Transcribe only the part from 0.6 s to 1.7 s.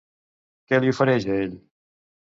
Què li ofereix a ell?